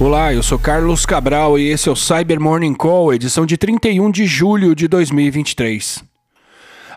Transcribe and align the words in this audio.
Olá, 0.00 0.32
eu 0.32 0.42
sou 0.42 0.58
Carlos 0.58 1.04
Cabral 1.04 1.58
e 1.58 1.68
esse 1.68 1.86
é 1.86 1.92
o 1.92 1.94
Cyber 1.94 2.40
Morning 2.40 2.72
Call, 2.72 3.12
edição 3.12 3.44
de 3.44 3.58
31 3.58 4.10
de 4.10 4.24
julho 4.24 4.74
de 4.74 4.88
2023. 4.88 6.09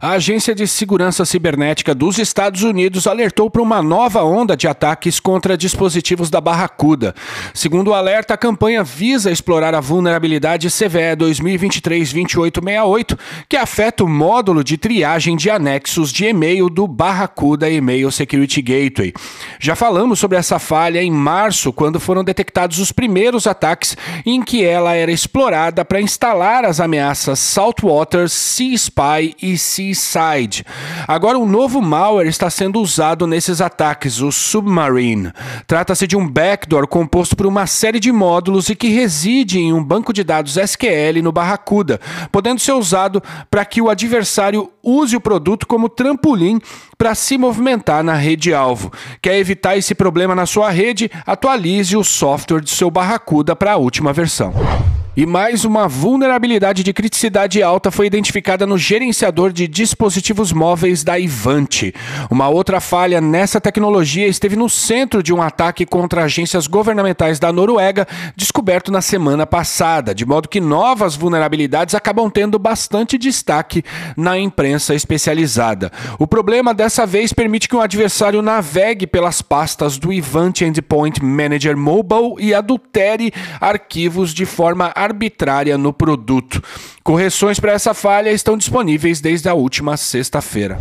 A 0.03 0.15
Agência 0.15 0.53
de 0.53 0.67
Segurança 0.67 1.23
Cibernética 1.23 1.95
dos 1.95 2.17
Estados 2.17 2.61
Unidos 2.61 3.07
alertou 3.07 3.49
para 3.49 3.61
uma 3.61 3.81
nova 3.81 4.21
onda 4.21 4.53
de 4.53 4.67
ataques 4.67 5.17
contra 5.17 5.55
dispositivos 5.55 6.29
da 6.29 6.41
Barracuda. 6.41 7.15
Segundo 7.53 7.91
o 7.91 7.93
alerta, 7.93 8.33
a 8.33 8.37
campanha 8.37 8.83
visa 8.83 9.31
explorar 9.31 9.73
a 9.73 9.79
vulnerabilidade 9.79 10.67
CVE 10.67 11.15
2023-2868, 11.17 13.17
que 13.47 13.55
afeta 13.55 14.03
o 14.03 14.09
módulo 14.09 14.61
de 14.61 14.77
triagem 14.77 15.37
de 15.37 15.49
anexos 15.49 16.11
de 16.11 16.25
e-mail 16.25 16.69
do 16.69 16.85
Barracuda 16.85 17.71
Email 17.71 18.11
Security 18.11 18.61
Gateway. 18.61 19.13
Já 19.57 19.73
falamos 19.73 20.19
sobre 20.19 20.37
essa 20.37 20.59
falha 20.59 21.01
em 21.01 21.11
março, 21.11 21.71
quando 21.71 21.97
foram 21.97 22.25
detectados 22.25 22.77
os 22.77 22.91
primeiros 22.91 23.47
ataques 23.47 23.95
em 24.25 24.41
que 24.41 24.65
ela 24.65 24.95
era 24.95 25.13
explorada 25.13 25.85
para 25.85 26.01
instalar 26.01 26.65
as 26.65 26.81
ameaças 26.81 27.39
Saltwater, 27.39 28.27
Sea 28.27 28.75
Spy 28.75 29.33
e 29.41 29.57
Sea 29.57 29.92
Side. 29.95 30.65
Agora, 31.07 31.37
um 31.37 31.45
novo 31.45 31.81
malware 31.81 32.27
está 32.27 32.49
sendo 32.49 32.81
usado 32.81 33.27
nesses 33.27 33.61
ataques, 33.61 34.21
o 34.21 34.31
Submarine. 34.31 35.31
Trata-se 35.67 36.07
de 36.07 36.15
um 36.15 36.27
backdoor 36.27 36.87
composto 36.87 37.35
por 37.35 37.45
uma 37.45 37.67
série 37.67 37.99
de 37.99 38.11
módulos 38.11 38.69
e 38.69 38.75
que 38.75 38.87
reside 38.89 39.59
em 39.59 39.73
um 39.73 39.83
banco 39.83 40.13
de 40.13 40.23
dados 40.23 40.57
SQL 40.57 41.21
no 41.21 41.31
Barracuda, 41.31 41.99
podendo 42.31 42.59
ser 42.59 42.73
usado 42.73 43.21
para 43.49 43.65
que 43.65 43.81
o 43.81 43.89
adversário 43.89 44.71
use 44.81 45.15
o 45.15 45.21
produto 45.21 45.67
como 45.67 45.89
trampolim 45.89 46.59
para 46.97 47.15
se 47.15 47.37
movimentar 47.37 48.03
na 48.03 48.13
rede-alvo. 48.13 48.91
Quer 49.21 49.37
evitar 49.37 49.77
esse 49.77 49.93
problema 49.93 50.35
na 50.35 50.45
sua 50.45 50.69
rede? 50.69 51.11
Atualize 51.25 51.97
o 51.97 52.03
software 52.03 52.61
do 52.61 52.69
seu 52.69 52.89
Barracuda 52.89 53.55
para 53.55 53.73
a 53.73 53.77
última 53.77 54.13
versão. 54.13 54.53
E 55.15 55.27
mais 55.27 55.63
uma 55.63 55.87
vulnerabilidade 55.87 56.81
de 56.81 56.91
criticidade 56.91 57.61
alta 57.61 57.91
foi 57.91 58.07
identificada 58.07 58.65
no 58.65 58.79
gerenciador 58.79 59.53
de 59.53 59.67
dispositivos 59.67 60.51
móveis 60.51 61.03
da 61.03 61.19
Ivanti. 61.19 61.93
Uma 62.31 62.49
outra 62.49 62.81
falha 62.81 63.21
nessa 63.21 63.61
tecnologia 63.61 64.27
esteve 64.27 64.55
no 64.55 64.67
centro 64.67 65.21
de 65.21 65.31
um 65.31 65.39
ataque 65.39 65.85
contra 65.85 66.23
agências 66.23 66.65
governamentais 66.65 67.37
da 67.37 67.53
Noruega, 67.53 68.07
descoberto 68.35 68.91
na 68.91 69.01
semana 69.01 69.45
passada, 69.45 70.15
de 70.15 70.25
modo 70.25 70.49
que 70.49 70.59
novas 70.59 71.15
vulnerabilidades 71.15 71.93
acabam 71.93 72.27
tendo 72.27 72.57
bastante 72.57 73.15
destaque 73.15 73.83
na 74.17 74.39
imprensa 74.39 74.95
especializada. 74.95 75.91
O 76.17 76.25
problema 76.25 76.73
dessa 76.73 77.05
vez 77.05 77.31
permite 77.31 77.69
que 77.69 77.75
um 77.75 77.81
adversário 77.81 78.41
navegue 78.41 79.05
pelas 79.05 79.43
pastas 79.43 79.99
do 79.99 80.11
Ivanti 80.11 80.65
Endpoint 80.65 81.23
Manager 81.23 81.77
Mobile 81.77 82.33
e 82.39 82.51
adultere 82.51 83.31
arquivos 83.61 84.33
de 84.33 84.47
forma 84.47 84.91
arbitrária 85.03 85.77
no 85.77 85.93
produto. 85.93 86.63
Correções 87.03 87.59
para 87.59 87.73
essa 87.73 87.93
falha 87.93 88.31
estão 88.31 88.57
disponíveis 88.57 89.21
desde 89.21 89.49
a 89.49 89.53
última 89.53 89.97
sexta-feira. 89.97 90.77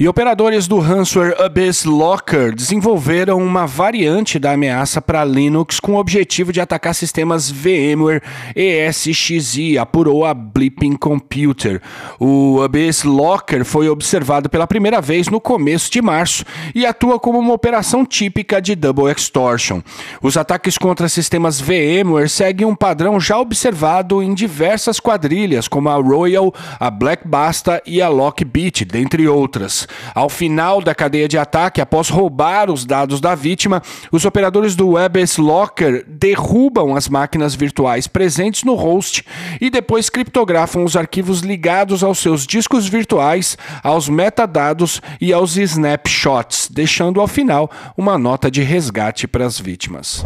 E 0.00 0.06
operadores 0.06 0.68
do 0.68 0.78
ransomware 0.78 1.34
Abyss 1.42 1.84
Locker 1.84 2.54
desenvolveram 2.54 3.38
uma 3.38 3.66
variante 3.66 4.38
da 4.38 4.52
ameaça 4.52 5.02
para 5.02 5.24
Linux 5.24 5.80
com 5.80 5.94
o 5.94 5.98
objetivo 5.98 6.52
de 6.52 6.60
atacar 6.60 6.94
sistemas 6.94 7.50
VMware 7.50 8.22
ESXi, 8.54 9.76
apurou 9.76 10.24
a 10.24 10.32
Blipping 10.32 10.94
Computer. 10.94 11.82
O 12.20 12.62
Abyss 12.62 13.02
Locker 13.02 13.64
foi 13.64 13.88
observado 13.88 14.48
pela 14.48 14.68
primeira 14.68 15.00
vez 15.00 15.26
no 15.28 15.40
começo 15.40 15.90
de 15.90 16.00
março 16.00 16.44
e 16.76 16.86
atua 16.86 17.18
como 17.18 17.40
uma 17.40 17.52
operação 17.52 18.06
típica 18.06 18.62
de 18.62 18.76
Double 18.76 19.10
Extortion. 19.10 19.82
Os 20.22 20.36
ataques 20.36 20.78
contra 20.78 21.08
sistemas 21.08 21.60
VMware 21.60 22.28
seguem 22.28 22.64
um 22.64 22.76
padrão 22.76 23.18
já 23.18 23.36
observado 23.36 24.22
em 24.22 24.32
diversas 24.32 25.00
quadrilhas, 25.00 25.66
como 25.66 25.88
a 25.88 25.96
Royal, 25.96 26.54
a 26.78 26.88
Black 26.88 27.26
Basta 27.26 27.82
e 27.84 28.00
a 28.00 28.08
Lockbit, 28.08 28.84
dentre 28.84 29.26
outras. 29.26 29.87
Ao 30.14 30.28
final 30.28 30.80
da 30.80 30.94
cadeia 30.94 31.28
de 31.28 31.38
ataque, 31.38 31.80
após 31.80 32.08
roubar 32.08 32.70
os 32.70 32.84
dados 32.84 33.20
da 33.20 33.34
vítima, 33.34 33.82
os 34.10 34.24
operadores 34.24 34.74
do 34.74 34.90
WebS 34.90 35.36
Locker 35.36 36.04
derrubam 36.06 36.94
as 36.94 37.08
máquinas 37.08 37.54
virtuais 37.54 38.06
presentes 38.06 38.64
no 38.64 38.74
host 38.74 39.24
e 39.60 39.70
depois 39.70 40.10
criptografam 40.10 40.84
os 40.84 40.96
arquivos 40.96 41.40
ligados 41.40 42.02
aos 42.02 42.18
seus 42.18 42.46
discos 42.46 42.88
virtuais, 42.88 43.56
aos 43.82 44.08
metadados 44.08 45.00
e 45.20 45.32
aos 45.32 45.56
snapshots, 45.56 46.68
deixando 46.70 47.20
ao 47.20 47.26
final 47.26 47.70
uma 47.96 48.18
nota 48.18 48.50
de 48.50 48.62
resgate 48.62 49.26
para 49.26 49.46
as 49.46 49.58
vítimas. 49.58 50.24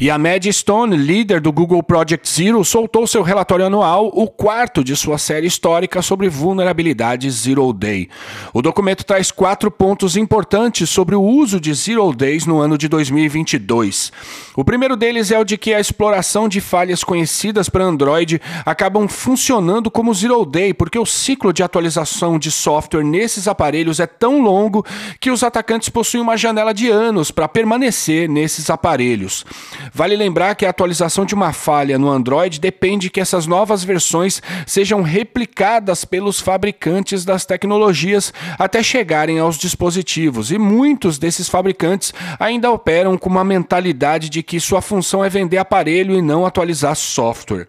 E 0.00 0.08
a 0.08 0.16
Mad 0.16 0.46
Stone, 0.46 0.96
líder 0.96 1.42
do 1.42 1.52
Google 1.52 1.82
Project 1.82 2.26
Zero, 2.26 2.64
soltou 2.64 3.06
seu 3.06 3.20
relatório 3.20 3.66
anual, 3.66 4.10
o 4.14 4.26
quarto 4.28 4.82
de 4.82 4.96
sua 4.96 5.18
série 5.18 5.46
histórica 5.46 6.00
sobre 6.00 6.26
vulnerabilidades 6.26 7.34
Zero 7.42 7.70
Day. 7.70 8.08
O 8.54 8.62
documento 8.62 9.04
traz 9.04 9.30
quatro 9.30 9.70
pontos 9.70 10.16
importantes 10.16 10.88
sobre 10.88 11.14
o 11.14 11.22
uso 11.22 11.60
de 11.60 11.74
Zero 11.74 12.14
Days 12.14 12.46
no 12.46 12.60
ano 12.60 12.78
de 12.78 12.88
2022. 12.88 14.10
O 14.56 14.64
primeiro 14.64 14.96
deles 14.96 15.30
é 15.30 15.38
o 15.38 15.44
de 15.44 15.58
que 15.58 15.74
a 15.74 15.80
exploração 15.80 16.48
de 16.48 16.62
falhas 16.62 17.04
conhecidas 17.04 17.68
para 17.68 17.84
Android 17.84 18.40
acabam 18.64 19.06
funcionando 19.06 19.90
como 19.90 20.14
Zero 20.14 20.46
Day, 20.46 20.72
porque 20.72 20.98
o 20.98 21.04
ciclo 21.04 21.52
de 21.52 21.62
atualização 21.62 22.38
de 22.38 22.50
software 22.50 23.04
nesses 23.04 23.46
aparelhos 23.46 24.00
é 24.00 24.06
tão 24.06 24.40
longo 24.40 24.82
que 25.20 25.30
os 25.30 25.42
atacantes 25.42 25.90
possuem 25.90 26.22
uma 26.22 26.38
janela 26.38 26.72
de 26.72 26.88
anos 26.88 27.30
para 27.30 27.46
permanecer 27.46 28.30
nesses 28.30 28.70
aparelhos. 28.70 29.44
Vale 29.92 30.16
lembrar 30.16 30.54
que 30.54 30.64
a 30.64 30.70
atualização 30.70 31.24
de 31.24 31.34
uma 31.34 31.52
falha 31.52 31.98
no 31.98 32.08
Android 32.08 32.60
depende 32.60 33.10
que 33.10 33.20
essas 33.20 33.46
novas 33.46 33.82
versões 33.82 34.40
sejam 34.66 35.02
replicadas 35.02 36.04
pelos 36.04 36.40
fabricantes 36.40 37.24
das 37.24 37.44
tecnologias 37.44 38.32
até 38.58 38.82
chegarem 38.82 39.38
aos 39.38 39.58
dispositivos, 39.58 40.50
e 40.50 40.58
muitos 40.58 41.18
desses 41.18 41.48
fabricantes 41.48 42.14
ainda 42.38 42.70
operam 42.70 43.18
com 43.18 43.28
uma 43.28 43.44
mentalidade 43.44 44.28
de 44.28 44.42
que 44.42 44.60
sua 44.60 44.80
função 44.80 45.24
é 45.24 45.28
vender 45.28 45.58
aparelho 45.58 46.14
e 46.14 46.22
não 46.22 46.46
atualizar 46.46 46.94
software. 46.94 47.66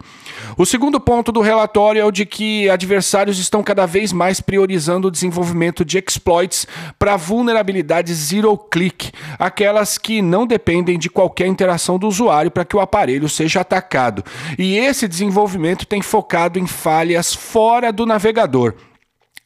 O 0.56 0.64
segundo 0.64 1.00
ponto 1.00 1.32
do 1.32 1.40
relatório 1.40 2.00
é 2.00 2.04
o 2.04 2.12
de 2.12 2.24
que 2.24 2.68
adversários 2.70 3.38
estão 3.38 3.62
cada 3.62 3.86
vez 3.86 4.12
mais 4.12 4.40
priorizando 4.40 5.08
o 5.08 5.10
desenvolvimento 5.10 5.84
de 5.84 5.98
exploits 5.98 6.66
para 6.98 7.16
vulnerabilidades 7.16 8.16
zero 8.16 8.56
click, 8.56 9.10
aquelas 9.38 9.98
que 9.98 10.22
não 10.22 10.46
dependem 10.46 10.98
de 10.98 11.10
qualquer 11.10 11.46
interação 11.46 11.98
do 11.98 12.10
usuário 12.12 12.50
para 12.50 12.64
que 12.64 12.76
o 12.76 12.80
aparelho 12.80 13.28
seja 13.28 13.60
atacado. 13.60 14.24
E 14.58 14.76
esse 14.76 15.08
desenvolvimento 15.08 15.86
tem 15.86 16.00
focado 16.00 16.58
em 16.58 16.66
falhas 16.66 17.34
fora 17.34 17.92
do 17.92 18.06
navegador. 18.06 18.74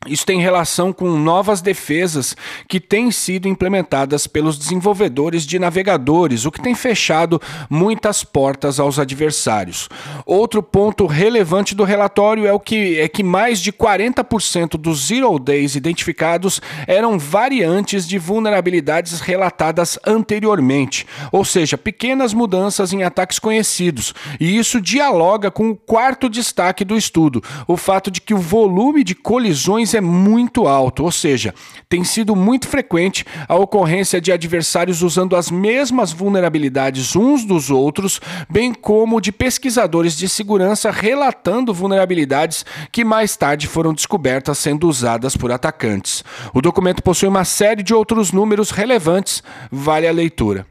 Isso 0.06 0.24
tem 0.24 0.40
relação 0.40 0.92
com 0.92 1.10
novas 1.18 1.60
defesas 1.60 2.36
que 2.68 2.80
têm 2.80 3.10
sido 3.10 3.48
implementadas 3.48 4.26
pelos 4.26 4.58
desenvolvedores 4.58 5.46
de 5.46 5.58
navegadores, 5.58 6.44
o 6.44 6.50
que 6.50 6.60
tem 6.60 6.74
fechado 6.74 7.40
muitas 7.68 8.22
portas 8.22 8.78
aos 8.78 8.98
adversários. 8.98 9.88
Outro 10.24 10.62
ponto 10.62 11.06
relevante 11.06 11.74
do 11.74 11.84
relatório 11.84 12.46
é 12.46 12.52
o 12.52 12.60
que 12.60 12.98
é 13.00 13.08
que 13.08 13.22
mais 13.22 13.60
de 13.60 13.72
40% 13.72 14.76
dos 14.76 15.08
zero 15.08 15.38
days 15.38 15.74
identificados 15.74 16.60
eram 16.86 17.18
variantes 17.18 18.06
de 18.06 18.18
vulnerabilidades 18.18 19.20
relatadas 19.20 19.98
anteriormente, 20.06 21.06
ou 21.32 21.44
seja, 21.44 21.76
pequenas 21.78 22.32
mudanças 22.32 22.92
em 22.92 23.02
ataques 23.02 23.38
conhecidos. 23.38 24.14
E 24.38 24.56
isso 24.56 24.80
dialoga 24.80 25.50
com 25.50 25.70
o 25.70 25.76
quarto 25.76 26.28
destaque 26.28 26.84
do 26.84 26.96
estudo, 26.96 27.42
o 27.66 27.76
fato 27.76 28.10
de 28.10 28.20
que 28.20 28.34
o 28.34 28.38
volume 28.38 29.02
de 29.02 29.14
colisões 29.14 29.94
é 29.96 30.00
muito 30.00 30.66
alto, 30.66 31.04
ou 31.04 31.12
seja, 31.12 31.54
tem 31.88 32.04
sido 32.04 32.36
muito 32.36 32.68
frequente 32.68 33.24
a 33.48 33.54
ocorrência 33.56 34.20
de 34.20 34.32
adversários 34.32 35.02
usando 35.02 35.36
as 35.36 35.50
mesmas 35.50 36.12
vulnerabilidades 36.12 37.16
uns 37.16 37.44
dos 37.44 37.70
outros, 37.70 38.20
bem 38.48 38.72
como 38.72 39.20
de 39.20 39.32
pesquisadores 39.32 40.16
de 40.16 40.28
segurança 40.28 40.90
relatando 40.90 41.74
vulnerabilidades 41.74 42.64
que 42.92 43.04
mais 43.04 43.36
tarde 43.36 43.66
foram 43.66 43.94
descobertas 43.94 44.58
sendo 44.58 44.88
usadas 44.88 45.36
por 45.36 45.50
atacantes. 45.50 46.24
O 46.54 46.60
documento 46.60 47.02
possui 47.02 47.28
uma 47.28 47.44
série 47.44 47.82
de 47.82 47.94
outros 47.94 48.32
números 48.32 48.70
relevantes, 48.70 49.42
vale 49.70 50.06
a 50.06 50.12
leitura. 50.12 50.66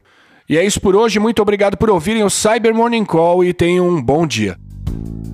E 0.48 0.56
é 0.56 0.64
isso 0.64 0.80
por 0.80 0.94
hoje, 0.94 1.18
muito 1.18 1.42
obrigado 1.42 1.76
por 1.76 1.90
ouvirem 1.90 2.22
o 2.22 2.30
Cyber 2.30 2.74
Morning 2.74 3.04
Call 3.04 3.44
e 3.44 3.52
tenham 3.52 3.88
um 3.88 4.00
bom 4.00 4.26
dia. 4.26 4.56